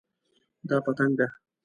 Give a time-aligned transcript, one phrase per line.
[0.69, 1.27] دا پتنګ ده